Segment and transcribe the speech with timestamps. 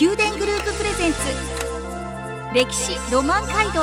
[0.00, 1.18] 宮殿グループプレゼンツ。
[2.54, 3.82] 歴史ロマン街道。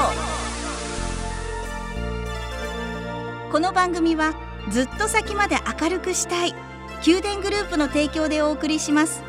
[3.51, 4.33] この番組は
[4.71, 6.55] ずっと先まで明るくしたい
[7.05, 9.21] 宮殿グループの提供でお送りします。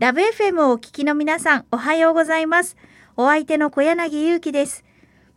[0.00, 2.76] ラブ FM をお聞きの皆さんおはようございます。
[3.16, 4.84] お相手の小柳ゆうきです。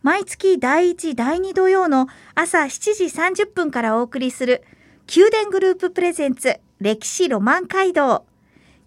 [0.02, 3.04] 毎月第1第2土曜の朝7時
[3.44, 4.64] 30分からお送りする
[5.14, 8.24] 宮殿グループプレゼンツ歴史ロマン街道。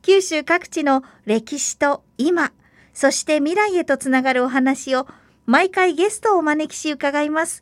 [0.02, 2.52] 九州各地の歴史と今
[2.96, 5.06] そして未来へとつながるお話を
[5.46, 7.62] 毎回ゲストをお招きし伺います。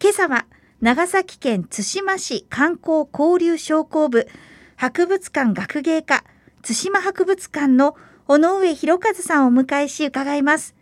[0.00, 0.46] 今朝は
[0.80, 4.28] 長崎県対馬市観光交流商工部
[4.76, 6.22] 博物館学芸課
[6.62, 7.96] 対馬博物館の
[8.28, 10.76] 尾上博和さんをお迎えし伺います。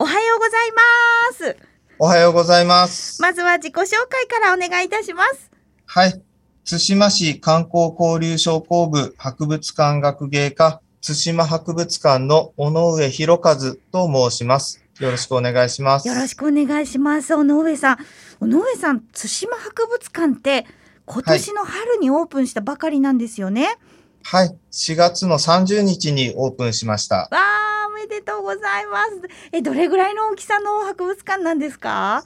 [0.00, 1.75] おはようございます。
[1.98, 3.22] おはようございます。
[3.22, 5.50] まずは自己紹介からお願いいたします
[5.86, 6.22] はい。
[6.68, 13.56] 対馬市観光交流商工部博物館学芸課対馬博物館の尾上博和
[13.92, 14.84] と申します。
[15.00, 16.06] よろしくお願いします。
[16.06, 17.98] よろしくお願いします尾上さん
[18.40, 20.66] 尾上さん対馬博物館って
[21.06, 23.76] 今年の春にオープンしたばかりなんですよね、はい。
[24.26, 27.16] 4月の30日にオープンしました。
[27.16, 29.10] わあおめでとうございます。
[29.52, 32.24] えどれぐらいの大きさの博物館なんですか？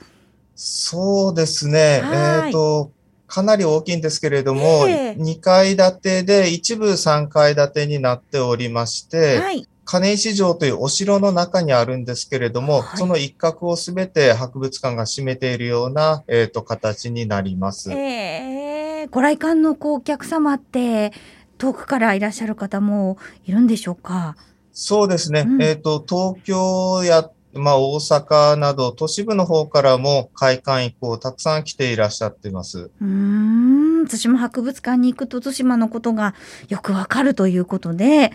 [0.54, 2.00] そうですね。
[2.02, 2.46] はい。
[2.46, 2.90] えっ、と、
[3.26, 5.16] かなり大きいんですけれども、ええ。
[5.18, 9.68] 2階建てで一部3階建てになっておりまして、はい。
[9.84, 12.96] 金石城というお城の中にあるんですけれども、はい。
[12.96, 17.92] その一角をすべて博物館が占めているような、えー、と形になります。
[17.92, 21.12] えー、ご来館のこうお客様って
[21.60, 24.36] 遠くからいらっしゃる方もいるんでしょうか？
[24.72, 25.44] そうですね。
[25.46, 32.90] うんえっ、と、東京や、まあ、大阪など都市部の方からも開館以降たくさん来ていらっしゃっています。
[33.00, 36.34] うーん対馬博物館に行くと対馬のことが
[36.68, 38.32] よくわかるということで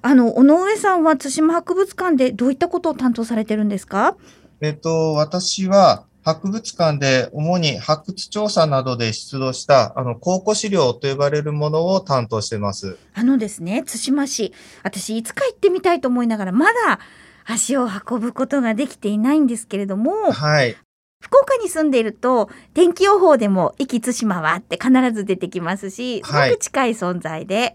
[0.00, 4.16] あの尾上さんは対馬博物館でどういったことを担当されてるんですか？
[4.60, 12.98] えっ、と、私は博物館で主に発掘調査などで出土した、あの、考古資料と呼ばれるものを担当しています。
[13.14, 14.52] あのですね対馬市
[14.82, 17.00] 私いつか行ってみたいと思いながらまだ
[17.46, 20.76] 足を運ぶことができていないんですけれどもはい。
[21.20, 27.74] 福岡に住んでいると天気予報でも「壱岐対馬は」って必ず出てきますしすごはいく近い存在で。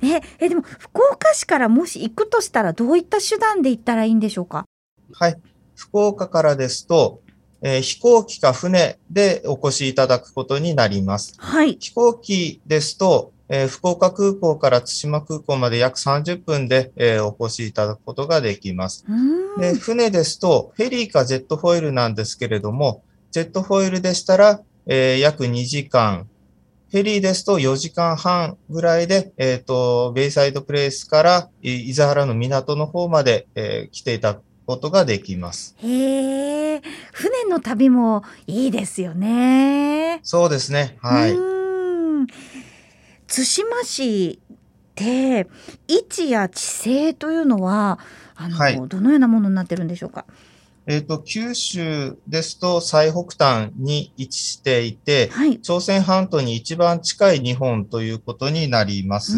[0.00, 4.64] ね、えでも福岡市からもし行くとしたらどういった手段で行ったらいいんでしょうか？
[5.12, 5.36] はい。
[5.76, 7.20] 福岡からですと、
[7.62, 11.34] えー飛行機か船でお越しいただくことになります。
[11.38, 19.04] はい飛行機ですと、えー福岡空港から対馬空港まで約30分で、えーお越しいただくことができます。
[19.60, 26.26] で、船ですと、フェリーかジェットフォイルなんですけれども、ジェットフォイルでしたら、えー約2時間、
[26.90, 35.74] フェリーですと4時間半ぐらいで、えっ、と、ベイサイドプレイスから、い伊豆原の港の方まで、えー来ていただくことができます。
[35.82, 36.82] へえ
[37.12, 40.20] 船の旅もいいですよね。
[40.22, 40.96] そうですね。
[41.02, 41.36] はい。
[43.26, 44.56] 対馬市っ
[44.94, 45.48] て
[45.88, 47.98] 位置や地勢というのは
[48.36, 50.24] あの、はいどのようなものになってるんでしょうか？
[50.86, 55.60] えっ、と、九州ですと最北端に位置していて、はい。
[55.60, 59.36] 朝鮮半島に一番近い日本ということになりまうす。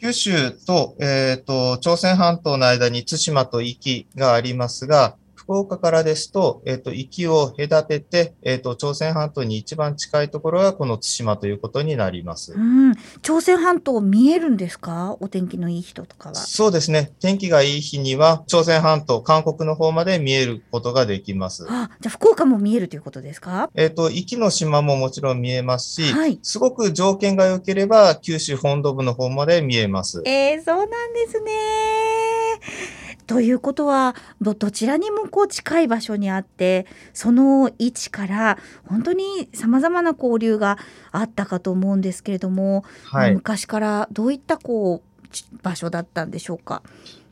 [0.00, 5.14] 九州と、えっ、と、朝鮮半島の間に対馬と壱岐がありますが、
[5.50, 12.52] 福岡からですと、えっ、と、壱岐を隔てて、えっ、と、朝鮮半島に一番近いところがこの対馬ということになります。
[12.52, 15.16] うん、朝鮮半島見えるんですか？
[15.18, 16.36] お天気のいい人とかは。
[16.36, 17.10] そうですね。
[17.18, 21.66] 天気がいい日には、朝鮮半島、韓国の方まで見えることができます。
[21.68, 23.70] あ、じゃあ福岡も見えるということですか？
[23.74, 30.22] えっ、と、壱岐の島ももちろん見えますし、はいすごく条件が良ければ、九州本土部の方まで見えます。
[30.26, 32.99] えー、そうなんですね。
[33.30, 40.78] ということはどどちらにもこう近い場所にあってその位置から本当にさまざまな交流が
[41.12, 43.34] あったかと思うんですけれども、はい。
[43.34, 46.82] 昔からどういったこうち場所だったんでしょうか？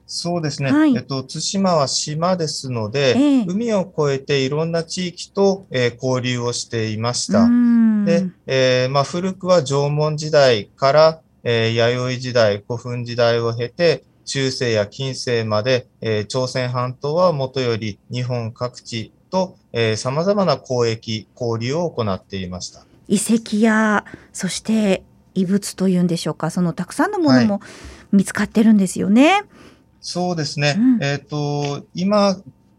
[0.06, 0.70] そうですね。
[0.70, 7.46] はいえっと、対馬は島ですので、ええ海を越えていろんな地域と、えー交流をしていましうた。
[7.48, 22.84] んで、えーまあ、古くは縄文時代から、えー弥生時代、古墳時代を経て、中世や近世まで、えー朝鮮半島はもとより日本各地と、えー様々な交易、交流を行っていました。
[23.08, 24.04] 遺跡や
[24.34, 25.02] そして
[25.34, 27.62] 遺物というんでしょうかそのたくさんのものも
[28.12, 29.44] 見つかってるんですよね。
[30.02, 30.76] そうですね。
[30.78, 32.36] うんえっ、と、今、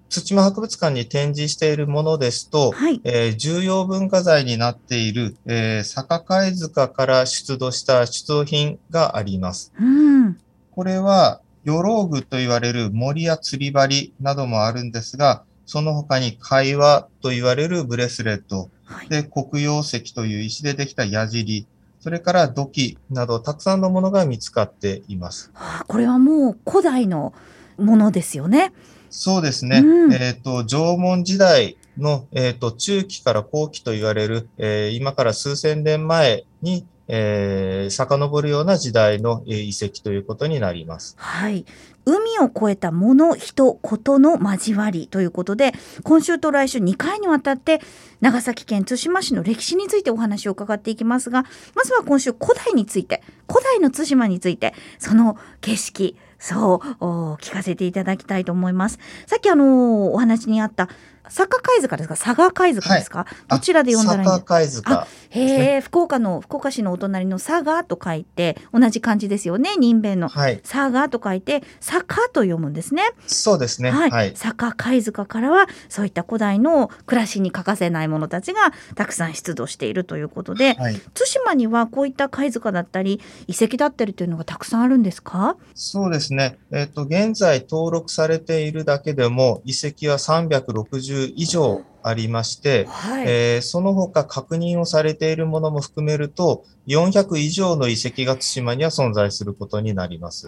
[0.09, 3.01] 土間博物館に展示しているものですと、はい。
[3.03, 9.73] えー重要文化財になっている、えー坂貝塚から出土した出土品があります。
[9.81, 10.37] うん。
[10.79, 19.09] これは、ヨローグと言われる森や釣り針などもあるんですが、その他に貝輪と言われるブレスレット、はい。
[19.09, 21.67] で、黒曜石という石でできた矢尻、
[21.99, 25.51] それから土器などたくさんのものが見つかっています。
[25.53, 27.33] はあこれはもう古代の
[27.77, 28.71] ものですよね。
[29.09, 29.79] そうですね。
[29.79, 41.15] うんえっ、と、縄文時代の、えっ、と、中期から後期と言われる、えー今から数千年前に、えー遡るような時代の、え遺跡ということになります。
[41.17, 41.65] はい。
[42.05, 45.73] 海を越えた物、人、ことの交わりということで、
[46.03, 47.81] 今週と来週2回にわたって、
[48.21, 51.45] 長崎県対馬市の歴史についてお話を伺っていきますが、
[51.75, 53.21] まずは今週古代について、
[53.51, 58.97] 古代の対馬について、その景色、そう、お聞かせていただきたいと思います。
[59.27, 60.89] さっきあのお話にあった、
[61.27, 62.15] 坂貝塚ですか？
[62.15, 65.07] 佐賀貝塚ですか、どちらで読んだらいいんです坂貝塚。
[65.29, 69.75] へえ、福岡の福岡市のお隣の佐賀と書いて同じ漢字ですよね？
[69.77, 70.57] 人弁のはい。
[70.59, 73.03] 佐賀と書いて坂と読むんですね。
[73.27, 73.91] そうですね。
[73.91, 74.31] はい、はい。
[74.35, 80.95] 坂貝塚からはそういった古代の暮らしに欠かせないものたちがたくさん出土しているということで、はい。
[80.95, 85.57] 対馬にはこういった貝塚だったり遺跡だったりというのがたくさんあるんですか？
[85.75, 86.57] そうですね。
[86.71, 93.25] えっ、と、現在登録されているだけでも遺跡は360以上ありまして、はい。
[93.27, 100.47] えーその他確認をされているものも含めると、400以上の遺跡が対馬には存在することになります。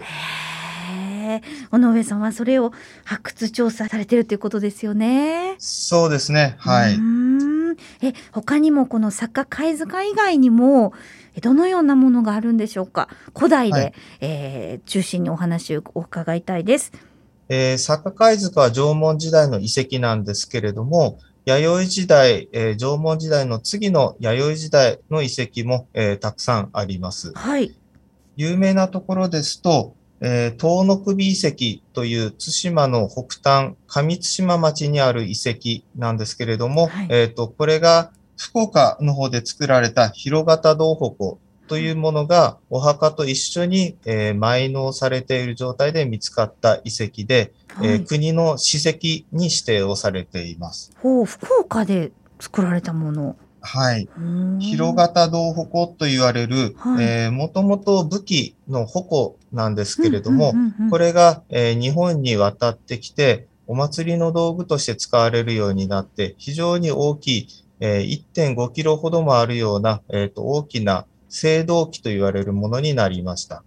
[1.72, 2.74] 尾上さんはそれを
[3.06, 5.56] 発掘調査されてるということですよね。
[5.60, 6.56] そうですね。
[6.58, 6.98] はい。
[8.02, 13.08] え他にもこの坂貝塚以外にもえどのようなものがあるんでしょうか？
[13.34, 16.92] 古代で、はいえー中心にお話をお伺いたいです。
[17.48, 27.32] えー坂貝塚は縄文時代の遺跡なんですけれども、弥生時代、えー縄文時代の次の弥生時代の遺跡も、えーたくさんあります。
[27.34, 27.74] はい。
[28.36, 48.98] 有名なところですと、えー遠野首遺跡という対馬の北端、上対馬町にある遺跡なんですけれども、はいえっ、と、これが福岡の方で作られた広型銅鉾というものがお墓と一緒に、えー埋納されている状態で見つかった遺跡で、はいえー国の史跡
[49.32, 50.92] に指定をされています。
[51.02, 53.36] ほう福岡で作られたもの。
[53.62, 54.10] はい。
[54.60, 60.56] 広型銅鉾と言われる、はいえーもともと武器の鉾なんですけれども、
[60.90, 73.64] これが、えー日本に渡ってきて、お祭りの道具として使われるようになって、非常に大きい、えー1.5キロほどもあるような、えーと大きな青銅器と言われるものになりました。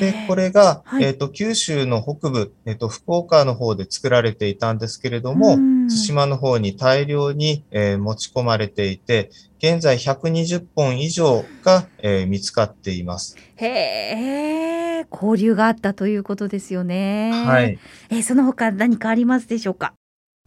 [0.00, 13.36] で、これが、はいえっ、と、九州の北部、えっ、と、福岡の方で作られていたんですけれども、うん対馬の方に大量に、えー持ち込まれていて、現在120本以上が、えー見つかっています。
[13.56, 13.66] へ
[15.00, 17.30] え交流があったということですよね。
[17.46, 17.62] は。
[17.62, 17.78] い。
[18.10, 19.94] えーその他何かありますでしょうか？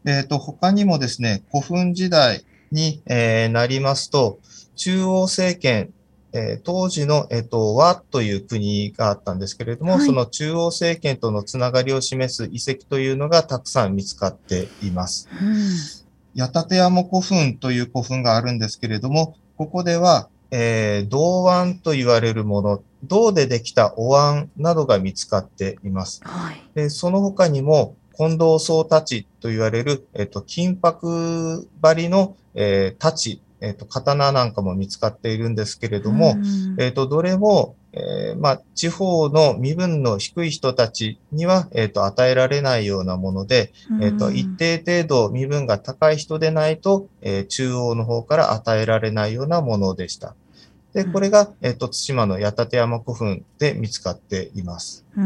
[0.05, 4.39] えっ、と、他にもですね、古墳時代に、えーなりますと、
[4.75, 5.93] 中央政権、
[6.33, 15.27] えー当時の、えっ、と、和という国があったんですけれども、はいその中央政権とのつながりを示す遺跡というのがたくさん見つかっています。
[15.41, 16.01] うん
[16.33, 26.21] 八立山古墳という古墳があるんですけれども、ここでは、えー銅碗と言われるもの、銅でできたお椀などが見つかっています。
[26.23, 26.61] はい。
[26.75, 50.35] で、その他にも、近藤総太刀と言われる、えっと、金箔張りの、えー太刀、えっと、刀なんかも見つかっているんですけれども、うんえっと、どれも、えーまあ、地方の身分の低い人たちには、えっと、与えられないようなもので、えっと、うん一定程度身分が高い人でないと、えー中央の方から与えられないようなものでした。
[50.93, 55.05] で、これが、えっと、対馬の八立山古墳で見つかっています。
[55.15, 55.23] うー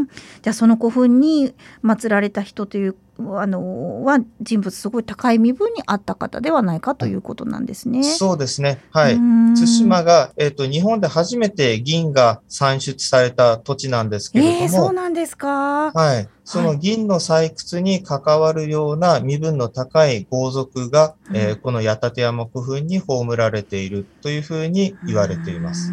[0.00, 1.54] んじゃあその古墳に
[1.84, 2.96] 祀られた人という
[3.36, 8.02] あのは人物すごい高い身分にあった方ではないかということなんですね。
[8.02, 8.80] そうですね。
[8.92, 9.16] はい。
[9.16, 15.92] い対馬が、えっ、と、日本で初めて銀が産出された土地なんですけれども、えー、そうなんですか？
[15.92, 16.28] はい。
[16.44, 25.92] その銀の採掘に関わるような身分の高い豪族が、うんえーこの八立山古墳に葬られているというふうに言われています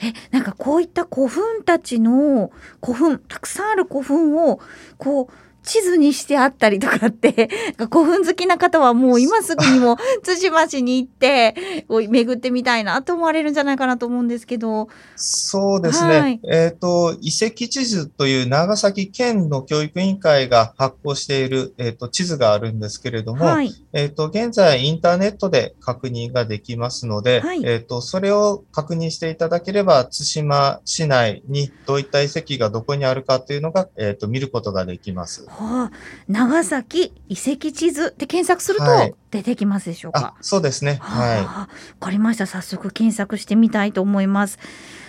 [0.00, 2.50] えなんかこういった古墳たちの
[2.80, 4.60] 古墳たくさんある古墳を
[4.96, 7.50] こう地図にしてあったりとかって
[7.90, 14.88] 古墳好きな方はもう今すぐにも 対馬市に行って巡ってみたいなと思われるんじゃないかなと思うんですけど。
[15.16, 35.47] そうですね、はい、えっ、ー、と遺跡地図という長崎県の教育委員会が発行している、えーと、地図があるんですけれども、はい、えっ、ー、と現在インターネットで確認ができますので、はい、えっ、ー、とそれを確認していただければ対馬市内にどういった遺跡がどこにあるかというのが、えっと見ることができます。
[35.48, 35.96] はあ、
[36.28, 40.20] 長崎遺跡地図で検索すると出てきますでしょうか？
[40.20, 40.98] はい、そうですね。
[41.00, 41.40] はい。
[41.42, 41.68] わ
[42.00, 42.46] かりました。
[42.46, 44.58] 早速検索してみたいと思います。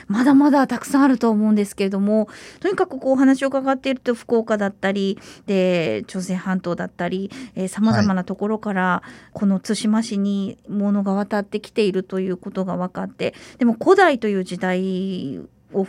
[0.08, 2.29] まだまだたくさんあると思うんですけれども
[2.62, 7.29] とにかくこうお話を伺っていると福岡だったりで朝鮮半島だったり
[7.67, 9.03] さまざまなところから
[9.34, 15.41] この対馬市に物が渡ってきているということが分かってでも古代という時代
[15.74, 15.86] を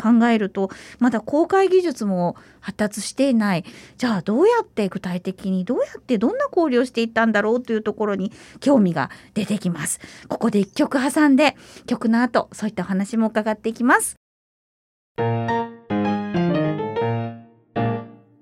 [0.00, 3.64] 考えるとまだ公開技術も発達していない。
[3.96, 10.00] じゃあどうやって具体的にどうやってどんな交流をしていったんだろうというところに興味が出てきます。
[10.28, 14.16] ここで一曲挟んで曲の後そういったお話も伺っていきます。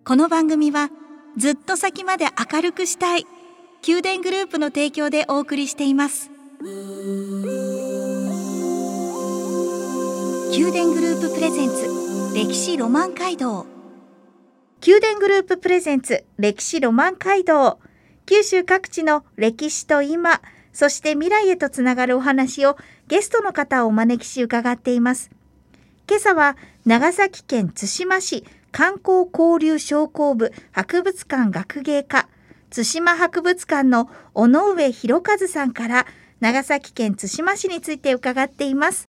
[0.05, 0.91] この番組は
[1.37, 3.27] ずっと先まで明るくしたい
[3.87, 6.31] 宮殿グループの提供でお送りしています。
[10.51, 13.67] 宮殿グループプレゼンツ歴史ロマン街道。
[14.87, 17.81] 宮殿グループプレゼンツ歴史ロマン街道。
[18.27, 20.41] 九州各地の歴史と今
[20.73, 22.77] そして未来へとつながるお話を
[23.09, 25.31] ゲストの方をお招きし伺っています。
[26.09, 32.29] 今朝は長崎県対馬市観光交流商工部博物館学芸課
[32.71, 36.07] 対馬博物館の尾上博和さんから
[36.41, 39.09] 長崎県対馬市について伺っています。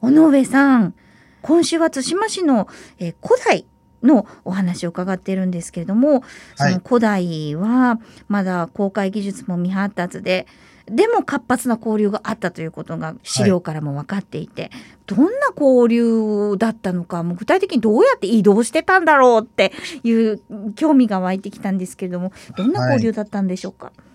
[0.00, 0.94] 尾上さん
[1.42, 3.66] 今週は対馬市の、えー、古代
[4.02, 6.22] のお話を伺っているんですけれども、
[6.54, 10.46] その古代はまだ公開技術も未発達で
[10.86, 14.70] でも活発な交流があったということが資料からも分かっていて、はい、
[15.06, 20.40] どんな交流だったのかもう具体的にどうやって移動してたんだろうっていう
[20.76, 24.07] 興味が湧いてきたんですけれどもどんな交流だったんでしょうか、はい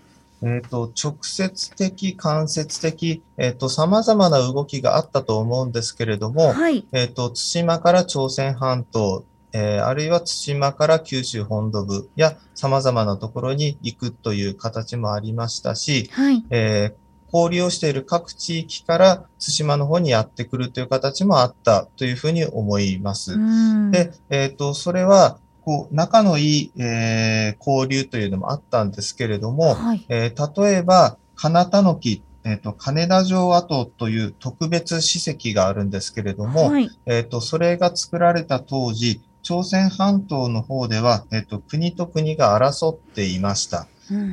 [0.44, 23.38] えっ、ー、と、直接的、間接的、えっ、ー、と、様々な動きがあったと思うんですけれども、はい、えっ、ー、と、対馬から朝鮮半島、えー、あるいは対馬から九州本土部や様々なところに行くという形もありましたし、はい、えー、交流をしている各地域から対馬の方にやってくるという形もあったというふうに思います。
[23.92, 43.86] で、えっ、ー、と、それは、こう、仲のいい、えー、交流というのもあったんですけれども、はい、えー、例えば、金田の木、えっ、ー、と、金田城跡という特別史跡があるんですけれども、はい、えっ、と、それが作られた当時、朝鮮半島の方では、えっ、と、国と国が争っていました。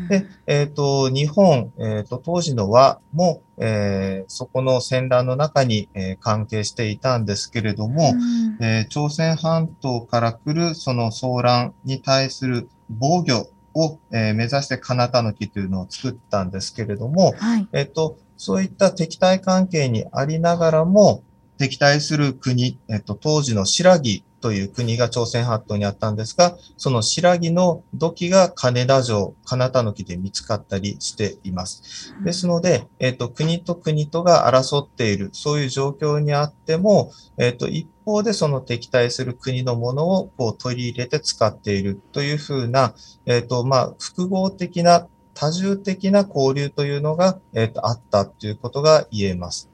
[0.09, 21.23] で、えっ、ー、と、日本、えっ、ー、と、当時の和も、えー、そこの戦乱の中に、え関係していたんですけれども、うん、え朝鮮半島から来るその騒乱に対する防御を、え目指して金田の木というのを作ったんですけれども、はい、えっ、と、そういった敵対関係にありながらも、
[21.57, 32.13] 敵対する国、えっと、当時の白木という国が朝鮮半島にあったんですが、その白木の土器が金田城、金田の木で見つかったりしています。
[32.23, 42.95] ですので、えっ、と、国と国とが争っている、そういう状況にあっても、えっ、と、一方でその敵対する国のものをこう取り入れて使っているというふうな、
[43.25, 49.70] えっ、と、まあ、複合的な多重的な交流というのが、えっとあったということが言えます。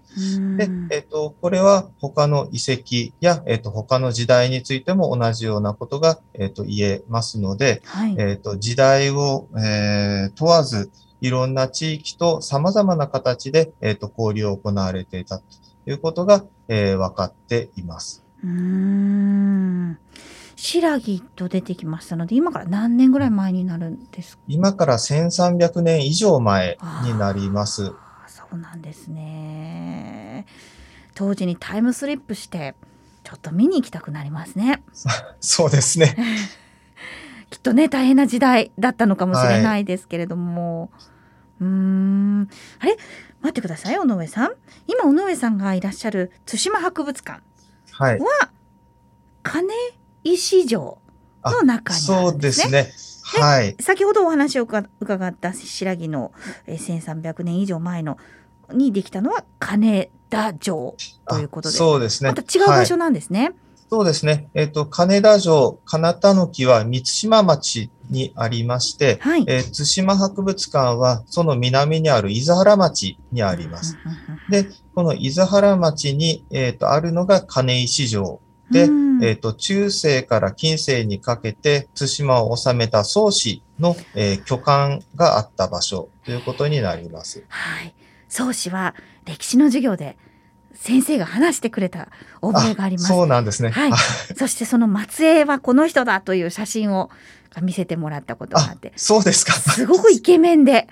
[0.58, 10.90] で、えっ、ー、と、これは他の遺跡や、えっ、ー、と、他の時代についても同じようなことが、えっ、ー、と、言えますので、はい、えっ、と、時代を、え問わず、
[11.22, 15.44] いろんな地域と様々な形で、えっ、と、交流を行われていたと
[15.86, 18.24] いうことが、え分かっています。
[18.44, 19.98] うん。
[20.56, 24.44] 白木と出てきましたので、今から何年ぐらい前になるんですか？
[24.48, 27.94] 今から1300年以上前になります。
[28.50, 30.46] そうなんですね。
[31.16, 32.76] 当時にタイムスリップして
[33.24, 34.84] ちょっと見に行きたくなりますね。
[35.42, 36.16] そうですね。
[37.50, 40.92] きっとね大変な時代だったのかもしれないですけれども、はい、
[41.62, 42.50] うーん。
[42.80, 42.98] あれ？
[43.42, 44.54] 待ってください尾上さん。
[44.88, 47.42] 今尾上さんがいらっしゃる対馬博物館
[48.00, 48.20] は、はい、
[49.44, 49.74] 金
[50.24, 51.00] 石城
[51.44, 52.64] の中にあるんですね。
[52.64, 53.42] そうですね。
[53.42, 56.32] はい、先ほどお話を伺った白木の
[56.68, 58.18] 1300年以上前の
[58.74, 60.96] にできたのは金田城
[61.28, 63.44] ということでそうですねまた違う場所なんですね。
[63.44, 63.54] はい
[63.90, 64.50] そうですね。
[64.54, 69.46] えっ、と、金田城、金田の木は三島町にありまして、はい。
[69.48, 73.98] えー対馬博物館はその南にある伊豆原町にあります。
[74.50, 87.46] で、この伊豆原町に、えっ、と、あるのが金石城で、うんえっ、と、中世から近世にかけて対馬を治めた宗氏の、えー巨漢があった場所ということになります。
[87.48, 87.94] はい。
[88.30, 90.18] 宗氏は歴史の授業で
[90.74, 92.10] 先生が話してくれた
[92.42, 93.08] 覚えがあります。
[93.08, 93.72] そうなんですね。
[93.72, 93.96] はいあ
[94.36, 97.10] そしてその末裔はこの人だという写真を
[97.62, 99.54] 見せてもらったことがああって、そうですか。
[99.54, 100.88] すごくイケメンで、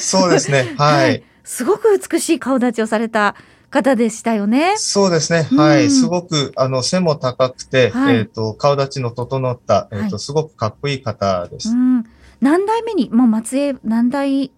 [0.00, 0.74] そうですね。
[0.78, 1.22] はい。
[1.44, 3.34] すごく美しい顔立ちをされた
[3.70, 4.74] 方でしたよね。
[4.76, 5.48] そうですね。
[5.56, 5.90] はうんい。
[5.90, 11.70] すごく、あの、背も高くて、はいえっ、と、顔立ちの整った、えっ、と、はいすごくかっこいい方です。
[11.70, 12.04] うん。
[12.40, 14.50] 何代目に、もう末裔何代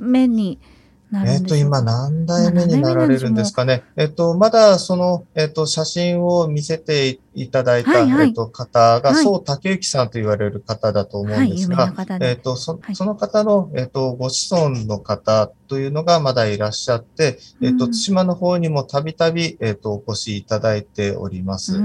[0.00, 0.58] 目に
[1.12, 1.56] えっ、と。
[1.56, 3.82] 今何代目になられるんですかね？
[3.96, 12.36] えっ、と、まだその、えっ、と、写真を見せていただいた、はいはいえっ、と、方が、はい宋竹之さんと言われる方だと思うんですが、はいえっ、で。
[12.36, 21.78] と、そはいその方の、えっ、と、ご子孫の方というのがまだいらっしゃって、えっ、と、うん対馬の方にもたびたび、えっ、と、お越しいただいております。
[21.78, 21.80] う。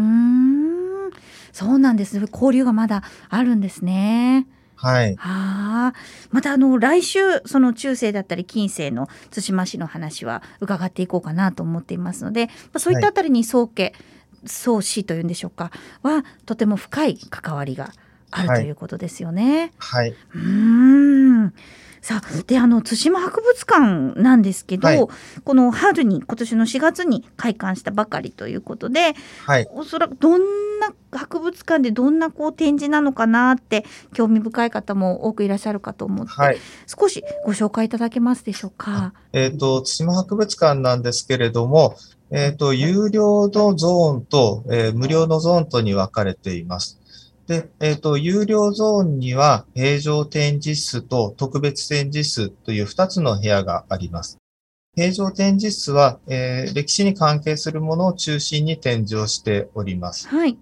[1.53, 2.19] そうなんです。
[2.31, 4.47] 交流がまだあるんですね。
[4.83, 5.15] はい。
[5.15, 5.93] はあ、
[6.31, 13.93] またあの来週その中世だったり近世の対馬市の話は伺っていこうかなと思っていますので、まあ、そういったあたりに宗家、
[14.45, 15.71] 宗氏というんでしょうか
[16.01, 17.91] はとても深い関わりが
[18.29, 19.71] あるとはいいうことですよね。
[19.77, 20.09] はい。
[20.09, 20.39] うー
[21.45, 21.53] ん。
[22.03, 25.07] さあであの対馬博物館なんですけど、はい
[25.43, 29.13] この春に今年の4月に開館したばかりということで
[29.45, 29.67] はい。
[29.71, 36.57] おそらくどんな博物館でどんなこう展示なのかなって興味深い方も多くいらっしゃるかと思って、はい。
[36.87, 39.13] 少しご紹介いただけますでしょうか。
[39.31, 41.95] えっ、と、対馬博物館なんですけれども、
[42.31, 46.99] えっ、と、有料のゾーンと、えー無料のゾーンとに分かれています。
[47.47, 54.37] で、えっ、と、有料ゾーンには、平常展示室と特別展示室という2つの部屋があります。
[54.95, 60.27] 平常展示室は、えー歴史に関係するものを中心に展示をしております。
[60.27, 60.57] はい。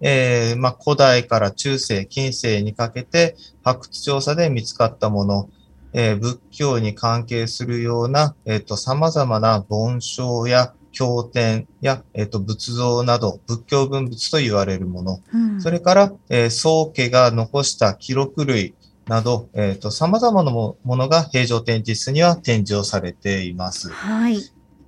[0.00, 5.50] えーまあ、古代から中世、近世にかけて発掘調査で見つかったもの、
[5.92, 18.74] えー仏教に関係するような、えっ、と、様々な梵章や経典や、えっ、と、仏像など、仏教文物と言われるもの、うんそれから、えー宗家が残した記録類
[19.06, 23.90] など、えっ、と、様々なもものが平常展示室には展示をされています。
[23.90, 24.38] はい。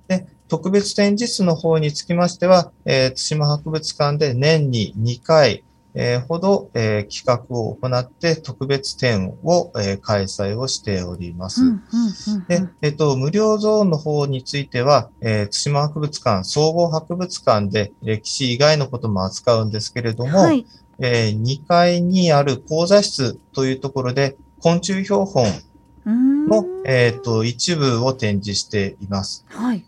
[0.07, 5.63] で、特別展示室の方につきましては、えー対馬博物館で年に2回、
[5.95, 11.61] えーほど、えー企画を行って特別展を、えー開催をしております。
[12.81, 20.65] えっと、無料ゾーンの方については、えー対馬博物館、総合博物館で歴史以外のことも扱うんですけれども、はい。
[21.01, 25.45] え2階にある講座室というところで、昆虫標本
[26.47, 29.45] の、えっと一部を展示しています。
[29.49, 29.83] はい。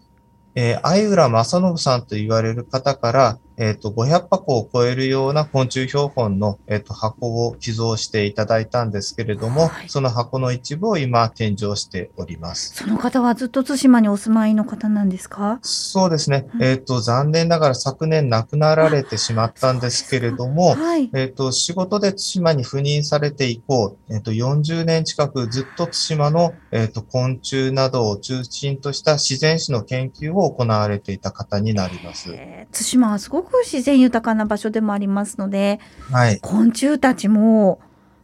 [0.56, 12.74] えー、相浦正信さんと言われる方から、えっ、と、500箱を超えるような昆虫標本の、えっ、と、箱を寄贈していただいたんですけれども、はいその箱の一部を今展示をしております。
[12.76, 15.60] その方はずっと対馬にお住まいの方なんですか？
[15.62, 16.48] そうですね。
[16.56, 21.12] うんえっ、と、残念ながら昨年亡くなられてしまったんですけれども、はい。
[21.14, 32.32] えっ、と、仕事で対馬に赴任されて以降、えっ、と、40年近くずっと対馬の、えっ、と、昆虫などを中心とした自然史の研究を行われていた方になります。
[32.34, 35.80] えー対馬はすごく自然豊かな場所でもありますので、
[36.12, 36.40] はい。
[36.42, 37.80] 昆虫たちも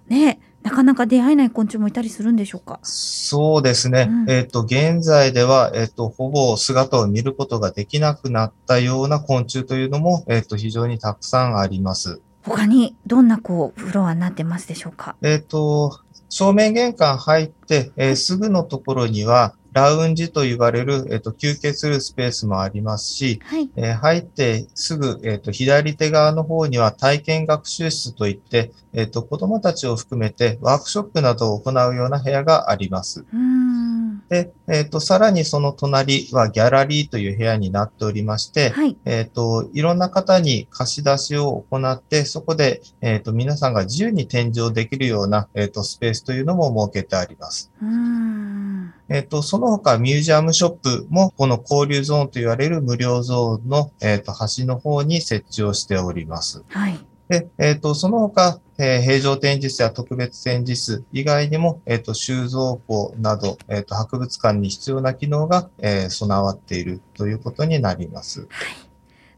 [0.08, 2.80] ね、なかなか出会えない昆虫もいたりするんでしょうか？
[2.84, 4.08] そうですね。
[4.10, 12.22] うんえっ、と、現在では、えっ、と、ほぼ姿を見ることができなくなったような昆虫というのも、えっ、と、非常にたくさんあります。
[12.44, 15.16] 他にどんなこうフロアになってますでしょうか？
[15.22, 23.70] えっ、と、正面玄関入って、えーすぐのところには、ラウンジと言われる、えっ、と、休憩するスペースもありますし、はい。
[23.76, 33.24] えー入ってすぐ、えっ、と、左手側の方には体験学習室といって、えっ、と、子供たちを含めてワークショップなどを行うような部屋があります。
[33.32, 33.87] うーん。
[34.30, 38.98] で、えっ、と、さらにその隣はギャラリーという部屋になっておりまして、はい。
[39.06, 47.72] えっ、と、いろんな方に貸し出しを行って、そこで、えっ、と、皆さんが自由に展示をできるような、えっ、と、スペースというのも設けてあります。
[47.82, 48.94] うーん。
[49.08, 56.66] えっ、と、その他ミュージアムショップも、この交流ゾーンと言われる無料ゾーンの、えっ、と、端の方に設置をしております。
[56.68, 57.00] はい。
[57.30, 68.48] で、えっ、と、その他、えー平常展示室や特別展示室以外にも、えっ、と、収蔵庫など、えっ、と、博物館に必要な機能が、えー備わっているということになります。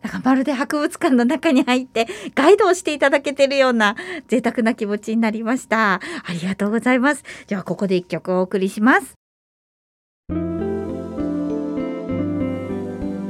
[0.02, 3.97] なんかまるで博物館の中に入ってガイドをしていただけてるような
[4.30, 5.95] 贅沢な気持ちになりました。
[5.95, 7.23] ありがとうございます。
[7.47, 9.15] ではここで一曲お送りします。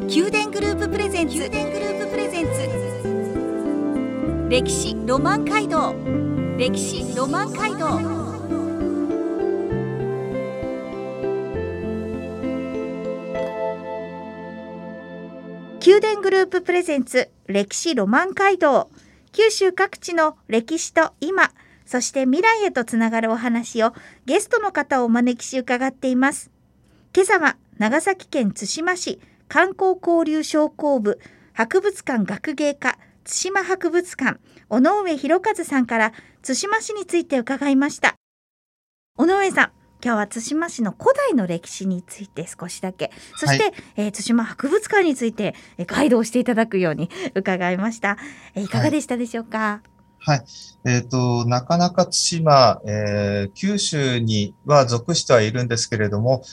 [0.10, 1.36] 宮殿グループプレゼンツ。
[1.38, 1.99] 宮殿グループ
[4.50, 5.94] 歴史ロマン街道。
[6.58, 8.00] 歴史ロマン街道。
[15.86, 18.90] 宮殿グループプレゼンツ歴史ロマン街道。
[19.34, 21.52] 九州各地の歴史と今
[21.86, 23.94] そして未来へとつながるお話を
[24.26, 26.50] ゲストの方をお招きし伺っています。
[27.16, 31.20] 今朝は長崎県対馬市観光交流商工部
[31.54, 32.98] 博物館学芸課
[33.30, 34.40] 対馬博物館
[34.70, 38.16] 尾上博和さんから対馬市について伺いました。
[39.18, 39.72] 尾上さん
[40.04, 48.18] 今日は対馬市の古代の歴史について少しだけそして、はい、えー、対馬博物館についてガイドをしていただくように 伺いました、
[48.56, 49.82] えー、いかがでしたでしょうか、
[50.20, 50.46] はい。
[50.86, 56.44] えっ、ー、と、なかなか対馬、えー、九州には属してはいるんですけれども、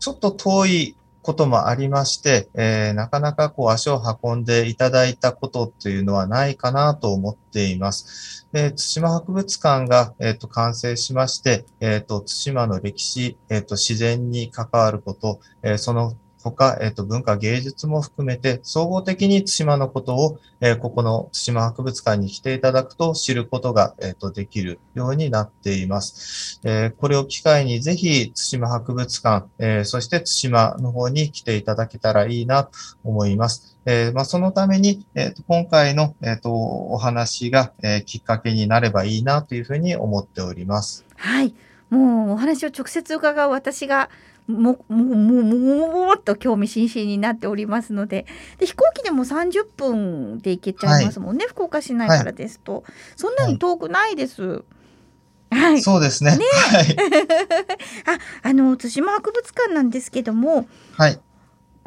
[0.00, 8.46] ちょっと遠いこともありまして、えー、なかなかこう足を運んでいただいたことっていうのはないかなと思っています。
[8.52, 16.14] で、対馬博物館が、えーと、完成しまして、えーと、対馬の歴史、えーと、自然に関わること、えー、その
[16.50, 26.60] 他、えっ、ー、と、文化芸術も含めて、総合的に対馬のことを、えー、ここの対馬博物館に来ていただくと知ることが、えっ、ー、と、できるようになっています。
[26.64, 32.70] えこれを機会にぜひ、対馬博物館、えそして対馬の方に来ていただけたらいいなと
[33.04, 33.76] 思います。
[33.84, 41.04] えまあ、そのために、えーと、今回の、えーと、お話が、えきっかけになればいいなというふうに思っております。
[41.16, 41.54] はい。
[41.90, 44.10] もうお話を直接伺う私が
[44.48, 48.26] もももももっと興味津々になっておりますので。
[48.58, 52.82] で飛行機でも30分で行けちゃいますもんね、はい、福岡市内からですと、はい、
[53.16, 54.64] そんなに遠くないです。
[55.50, 56.36] はい、そうですね。
[56.36, 56.44] ね。
[56.44, 56.96] はい、
[58.42, 61.20] あ、あの対馬博物館なんですけども、はい、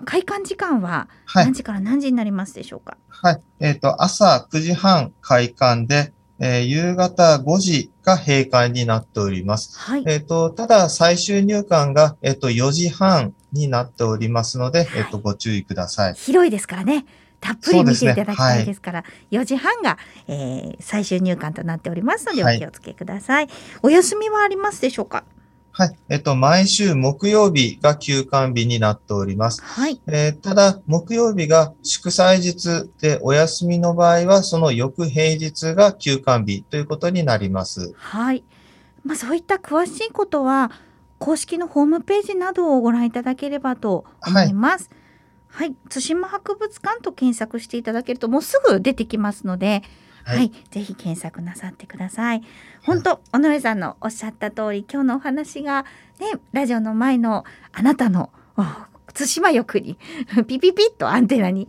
[0.06, 2.98] 開館時間は何時から何時になりますでしょうか？
[3.10, 9.78] はい、えっ、ー、と朝9時半開館で、えー、夕方5時が閉館になっております。
[9.78, 16.14] はい、えっ、ー、と、ただ最終入館が、えっ、ー、と、4時半になっておりますので、はい、えっ、と、ご注意ください。
[16.16, 17.06] 広いですからね。
[17.40, 19.08] たっぷり見ていただきたいですから、ね。
[19.32, 23.48] はい、4時半が、えー、最終入館となっておりますのでお気をつけください、
[23.82, 25.24] お休みはありますでしょうか？
[25.80, 25.98] はい。
[26.10, 29.62] えっと、毎週木曜日が休館日になっております。
[29.64, 30.02] はい。
[30.08, 37.94] えー、ただ、木曜日が祝祭日でお休みの場合は、その翌平日が休館日ということになります。
[37.96, 38.44] はい。
[39.06, 40.70] まあ、そういった詳しいことは、
[41.18, 44.90] 公式のホームページなどをご覧いただければと思います。
[45.48, 45.70] はい。
[45.70, 49.84] はい、対馬博物館と検索していただけると、もうすぐ出てきますので、
[50.24, 52.42] はい、はい、ぜひ検索なさってください。
[52.84, 55.86] 本当、尾上さんのおっしゃった通り、今日のお話が
[56.20, 58.32] ね、ラジオの前のあなたの
[59.14, 59.98] 対馬欲に
[60.48, 61.68] ピピピッとアンテナに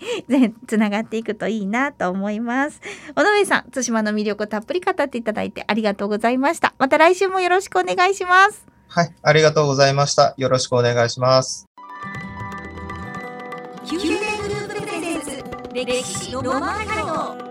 [0.67, 2.81] つながっていくといいなと思います。
[3.17, 6.75] 尾上さん、対馬の魅力をたっぷり語っていただいてありがとうございました。
[6.79, 8.67] また来週もよろしくお願いします。
[8.89, 10.35] はい、ありがとうございました。
[10.37, 11.67] よろしくお願いします。
[15.73, 17.50] 歴史ロマンハイド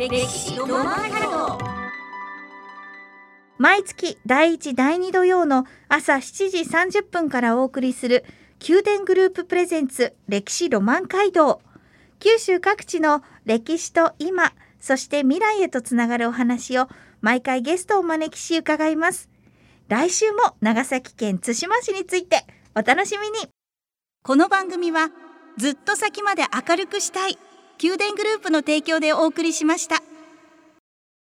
[0.00, 1.58] 歴史ロマンハロ
[3.58, 8.24] 毎月第1第2土曜の朝7時30分からお送りする
[8.66, 11.60] 宮殿グループプレゼンツ歴史ロマン街道。
[12.18, 16.88] 九州各地の歴史と今そして未来へとつながるお話を
[17.20, 19.28] 毎回ゲストをお招きし伺います。
[19.88, 23.50] 来週も長崎県対馬市についてお楽しみに。
[24.22, 25.10] この番組は
[25.58, 27.36] ずっと先まで明るくしたい
[27.82, 30.09] 宮殿グループの提供でお送りしました。